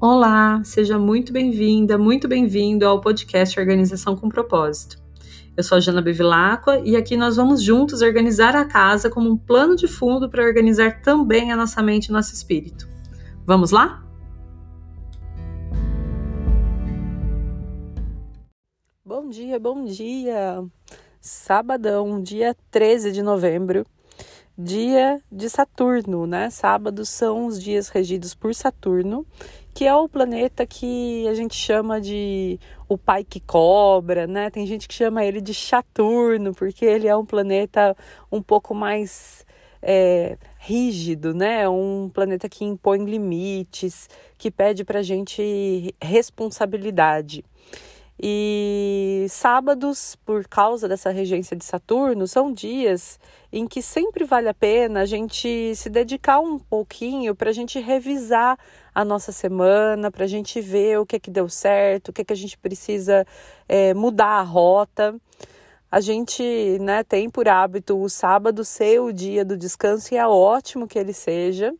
[0.00, 4.96] Olá, seja muito bem-vinda, muito bem-vindo ao podcast Organização com Propósito.
[5.56, 9.36] Eu sou a Jana Bevilacqua e aqui nós vamos juntos organizar a casa como um
[9.36, 12.88] plano de fundo para organizar também a nossa mente e nosso espírito.
[13.44, 14.06] Vamos lá?
[19.04, 20.64] Bom dia, bom dia!
[21.20, 23.84] Sabadão, dia 13 de novembro,
[24.56, 26.50] dia de Saturno, né?
[26.50, 29.26] Sábados são os dias regidos por Saturno,
[29.78, 34.50] que é o planeta que a gente chama de o pai que cobra, né?
[34.50, 37.96] Tem gente que chama ele de Saturno, porque ele é um planeta
[38.32, 39.46] um pouco mais
[39.80, 41.68] é, rígido, né?
[41.68, 47.44] Um planeta que impõe limites, que pede pra gente responsabilidade.
[48.20, 53.18] E sábados, por causa dessa regência de Saturno, são dias
[53.52, 57.78] em que sempre vale a pena a gente se dedicar um pouquinho para a gente
[57.78, 58.58] revisar
[58.92, 62.22] a nossa semana, para a gente ver o que é que deu certo, o que
[62.22, 63.24] é que a gente precisa
[63.68, 65.14] é, mudar a rota.
[65.90, 66.42] A gente
[66.80, 70.98] né, tem por hábito o sábado ser o dia do descanso e é ótimo que
[70.98, 71.72] ele seja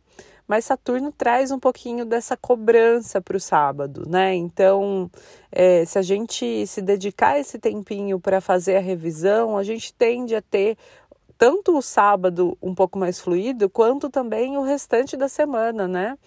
[0.49, 4.33] mas Saturno traz um pouquinho dessa cobrança para o sábado, né?
[4.33, 5.07] Então,
[5.51, 10.35] é, se a gente se dedicar esse tempinho para fazer a revisão, a gente tende
[10.35, 10.75] a ter
[11.37, 16.17] tanto o sábado um pouco mais fluido, quanto também o restante da semana, né?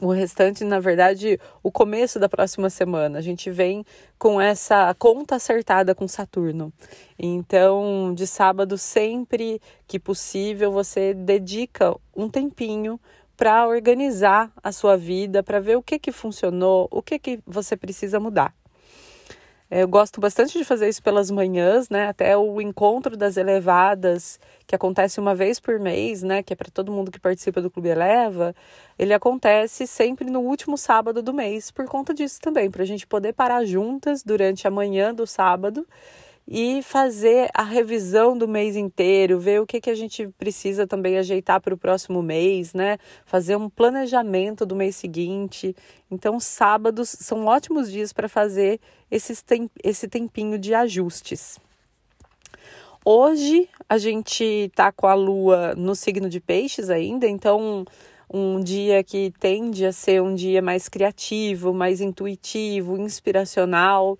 [0.00, 3.18] o restante, na verdade, o começo da próxima semana.
[3.18, 3.84] A gente vem
[4.18, 6.72] com essa conta acertada com Saturno.
[7.18, 12.98] Então, de sábado, sempre que possível, você dedica um tempinho
[13.36, 17.76] para organizar a sua vida, para ver o que que funcionou, o que que você
[17.76, 18.54] precisa mudar.
[19.68, 22.06] É, eu gosto bastante de fazer isso pelas manhãs, né?
[22.06, 26.40] Até o encontro das elevadas, que acontece uma vez por mês, né?
[26.40, 28.54] Que é para todo mundo que participa do Clube Eleva.
[28.96, 33.06] Ele acontece sempre no último sábado do mês, por conta disso também, para a gente
[33.08, 35.84] poder parar juntas durante a manhã do sábado
[36.48, 41.18] e fazer a revisão do mês inteiro, ver o que, que a gente precisa também
[41.18, 42.98] ajeitar para o próximo mês, né?
[43.24, 45.74] Fazer um planejamento do mês seguinte.
[46.08, 48.80] Então, sábados são ótimos dias para fazer
[49.10, 51.58] esses tem, esse tempinho de ajustes.
[53.04, 57.84] Hoje a gente tá com a lua no signo de peixes ainda, então
[58.32, 64.18] um dia que tende a ser um dia mais criativo, mais intuitivo, inspiracional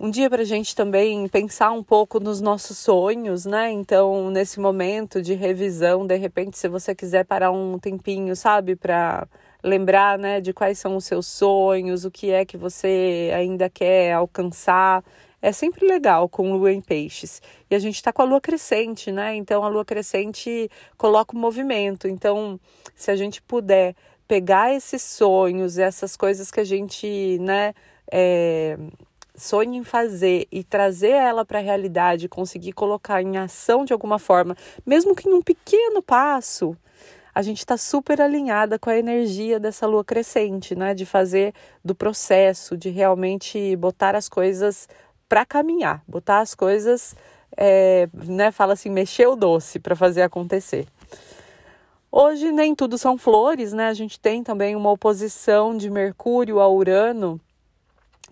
[0.00, 3.70] um dia para a gente também pensar um pouco nos nossos sonhos, né?
[3.72, 9.26] Então, nesse momento de revisão, de repente, se você quiser parar um tempinho, sabe, para
[9.62, 14.12] lembrar, né, de quais são os seus sonhos, o que é que você ainda quer
[14.12, 15.02] alcançar,
[15.42, 17.42] é sempre legal com lua em peixes.
[17.68, 19.34] E a gente está com a lua crescente, né?
[19.34, 22.06] Então, a lua crescente coloca o movimento.
[22.06, 22.60] Então,
[22.94, 23.96] se a gente puder
[24.28, 27.74] pegar esses sonhos, essas coisas que a gente, né,
[28.12, 28.78] é,
[29.38, 34.18] sonha em fazer e trazer ela para a realidade, conseguir colocar em ação de alguma
[34.18, 36.76] forma, mesmo que em um pequeno passo,
[37.34, 40.92] a gente está super alinhada com a energia dessa lua crescente, né?
[40.92, 41.54] De fazer
[41.84, 44.88] do processo, de realmente botar as coisas
[45.28, 47.14] para caminhar, botar as coisas,
[47.56, 48.50] é, né?
[48.50, 50.86] Fala assim, mexer o doce para fazer acontecer.
[52.10, 53.86] Hoje nem tudo são flores, né?
[53.86, 57.40] A gente tem também uma oposição de Mercúrio a Urano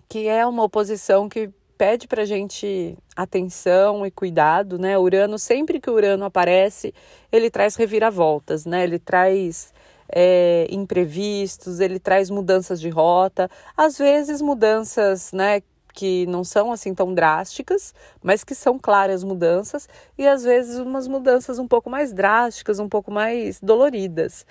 [0.07, 4.97] que é uma oposição que pede para gente atenção e cuidado, né?
[4.97, 6.93] Urano, sempre que Urano aparece,
[7.31, 8.83] ele traz reviravoltas, né?
[8.83, 9.71] Ele traz
[10.09, 15.61] é, imprevistos, ele traz mudanças de rota, às vezes mudanças, né?
[15.93, 21.07] Que não são assim tão drásticas, mas que são claras mudanças, e às vezes umas
[21.07, 24.45] mudanças um pouco mais drásticas, um pouco mais doloridas.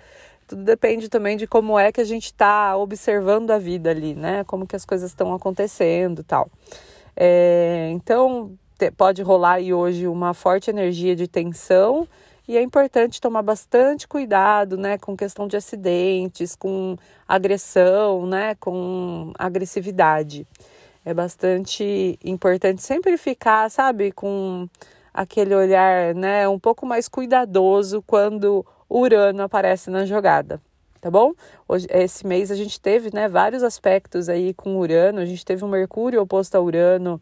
[0.46, 4.44] Tudo depende também de como é que a gente está observando a vida ali, né?
[4.44, 6.48] Como que as coisas estão acontecendo tal.
[7.16, 8.52] É, então,
[8.96, 12.06] pode rolar aí hoje uma forte energia de tensão
[12.46, 16.96] e é importante tomar bastante cuidado, né, com questão de acidentes, com
[17.26, 20.46] agressão, né, com agressividade.
[21.04, 24.68] É bastante importante sempre ficar, sabe, com
[25.12, 30.60] aquele olhar, né, um pouco mais cuidadoso quando Urano aparece na jogada,
[31.00, 31.32] tá bom?
[31.68, 35.64] Hoje, esse mês a gente teve, né, vários aspectos aí com Urano, a gente teve
[35.64, 37.20] o um Mercúrio oposto a Urano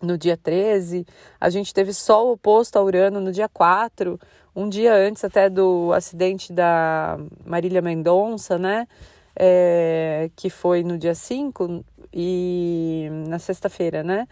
[0.00, 1.06] no dia 13,
[1.40, 4.20] a gente teve Sol oposto a Urano no dia 4,
[4.54, 8.86] um dia antes até do acidente da Marília Mendonça, né,
[9.34, 14.26] é, que foi no dia 5 e na sexta-feira, né?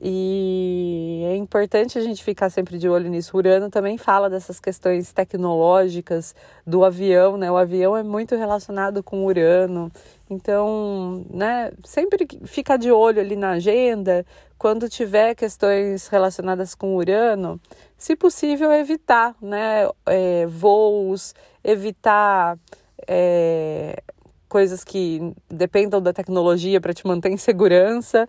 [0.00, 3.36] E é importante a gente ficar sempre de olho nisso.
[3.36, 6.34] Urano também fala dessas questões tecnológicas
[6.66, 7.50] do avião, né?
[7.50, 9.90] O avião é muito relacionado com Urano.
[10.28, 14.26] Então, né, sempre fica de olho ali na agenda,
[14.58, 17.60] quando tiver questões relacionadas com Urano,
[17.96, 22.58] se possível evitar, né, é, voos, evitar
[23.06, 24.02] é,
[24.48, 28.28] coisas que dependam da tecnologia para te manter em segurança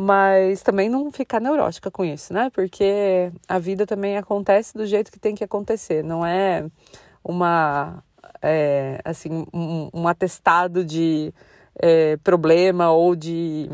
[0.00, 2.50] mas também não ficar neurótica com isso, né?
[2.54, 6.64] Porque a vida também acontece do jeito que tem que acontecer, não é
[7.24, 8.00] uma
[8.40, 11.34] é, assim um, um, atestado de
[11.74, 13.68] é, problema ou de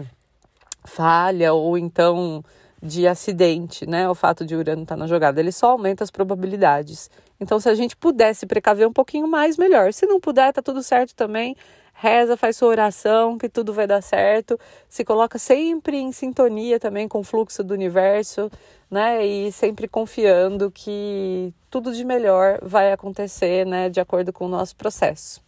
[0.82, 2.42] falha ou então
[2.82, 4.08] de acidente, né?
[4.08, 7.10] O fato de Urano estar tá na jogada, ele só aumenta as probabilidades.
[7.40, 9.92] Então, se a gente pudesse precaver um pouquinho mais, melhor.
[9.92, 11.56] Se não puder, tá tudo certo também
[11.94, 14.58] reza, faz sua oração, que tudo vai dar certo.
[14.88, 18.50] Se coloca sempre em sintonia também com o fluxo do universo,
[18.90, 19.24] né?
[19.24, 23.88] E sempre confiando que tudo de melhor vai acontecer, né?
[23.88, 25.40] De acordo com o nosso processo.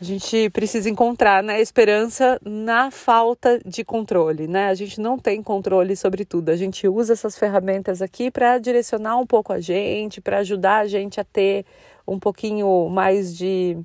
[0.00, 4.68] A gente precisa encontrar né, esperança na falta de controle, né?
[4.68, 6.48] A gente não tem controle sobre tudo.
[6.48, 10.86] A gente usa essas ferramentas aqui para direcionar um pouco a gente, para ajudar a
[10.86, 11.66] gente a ter
[12.08, 13.76] um pouquinho mais de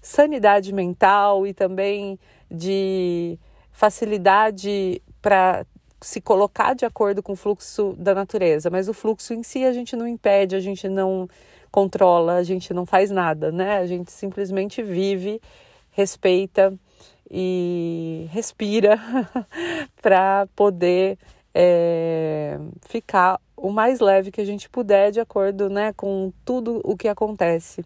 [0.00, 2.16] sanidade mental e também
[2.48, 3.36] de
[3.72, 5.66] facilidade para
[6.00, 9.72] se colocar de acordo com o fluxo da natureza, mas o fluxo em si a
[9.72, 11.28] gente não impede, a gente não
[11.70, 13.78] controla, a gente não faz nada, né?
[13.78, 15.40] A gente simplesmente vive,
[15.90, 16.72] respeita
[17.30, 18.98] e respira
[20.00, 21.18] para poder
[21.54, 26.96] é, ficar o mais leve que a gente puder de acordo né, com tudo o
[26.96, 27.84] que acontece.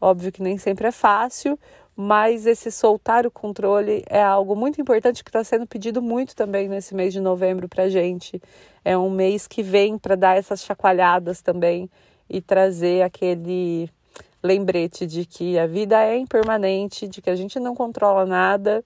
[0.00, 1.56] Óbvio que nem sempre é fácil,
[1.94, 6.68] mas esse soltar o controle é algo muito importante que está sendo pedido muito também
[6.68, 8.42] nesse mês de novembro para gente.
[8.84, 11.88] É um mês que vem para dar essas chacoalhadas também
[12.32, 13.90] e trazer aquele
[14.42, 18.82] lembrete de que a vida é impermanente, de que a gente não controla nada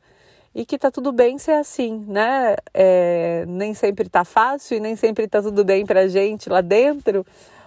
[0.52, 2.56] e que tá tudo bem ser assim, né?
[2.74, 7.24] É, nem sempre tá fácil e nem sempre tá tudo bem pra gente lá dentro,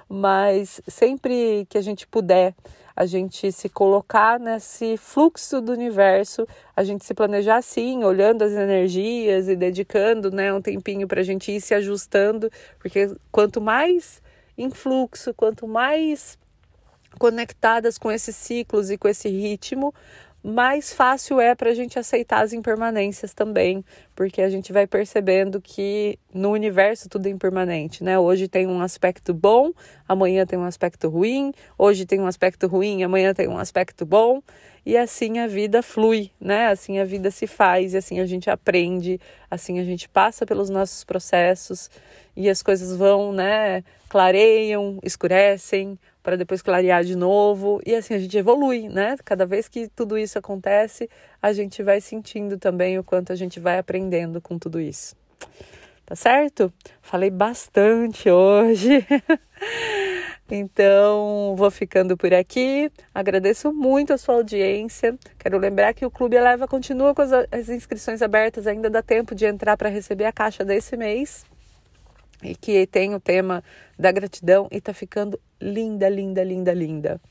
[0.08, 2.54] mas sempre que a gente puder
[3.00, 6.46] a gente se colocar nesse fluxo do universo,
[6.76, 11.24] a gente se planejar assim, olhando as energias e dedicando né, um tempinho para a
[11.24, 14.22] gente ir se ajustando, porque quanto mais
[14.60, 16.38] em fluxo, quanto mais
[17.18, 19.94] conectadas com esses ciclos e com esse ritmo,
[20.44, 23.84] mais fácil é para a gente aceitar as impermanências também,
[24.16, 28.18] porque a gente vai percebendo que no universo tudo é impermanente, né?
[28.18, 29.72] Hoje tem um aspecto bom,
[30.08, 34.42] amanhã tem um aspecto ruim, hoje tem um aspecto ruim, amanhã tem um aspecto bom,
[34.90, 36.70] e assim a vida flui, né?
[36.70, 40.68] Assim a vida se faz, e assim a gente aprende, assim a gente passa pelos
[40.68, 41.92] nossos processos
[42.36, 43.84] e as coisas vão, né?
[44.10, 47.80] Clareiam, escurecem, para depois clarear de novo.
[47.86, 49.16] E assim a gente evolui, né?
[49.24, 51.08] Cada vez que tudo isso acontece,
[51.40, 55.16] a gente vai sentindo também o quanto a gente vai aprendendo com tudo isso.
[56.04, 56.74] Tá certo?
[57.00, 59.06] Falei bastante hoje.
[60.52, 62.92] Então, vou ficando por aqui.
[63.14, 65.18] Agradeço muito a sua audiência.
[65.38, 69.46] Quero lembrar que o Clube Eleva continua com as inscrições abertas, ainda dá tempo de
[69.46, 71.46] entrar para receber a caixa desse mês
[72.44, 73.64] e que tem o tema
[73.98, 77.22] da gratidão e tá ficando linda, linda, linda, linda.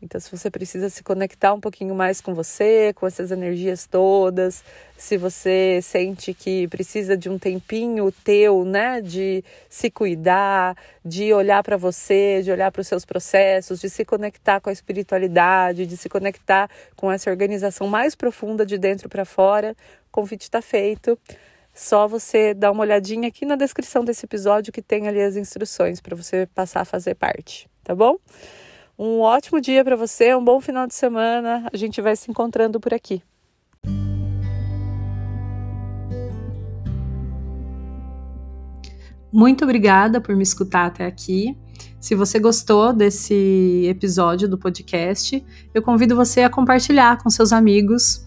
[0.00, 4.62] Então, se você precisa se conectar um pouquinho mais com você, com essas energias todas,
[4.96, 11.64] se você sente que precisa de um tempinho teu, né, de se cuidar, de olhar
[11.64, 15.96] para você, de olhar para os seus processos, de se conectar com a espiritualidade, de
[15.96, 19.74] se conectar com essa organização mais profunda de dentro para fora,
[20.06, 21.18] o convite está feito.
[21.78, 26.00] Só você dar uma olhadinha aqui na descrição desse episódio que tem ali as instruções
[26.00, 28.16] para você passar a fazer parte, tá bom?
[28.98, 31.68] Um ótimo dia para você, um bom final de semana.
[31.72, 33.22] A gente vai se encontrando por aqui.
[39.32, 41.56] Muito obrigada por me escutar até aqui.
[42.00, 48.26] Se você gostou desse episódio do podcast, eu convido você a compartilhar com seus amigos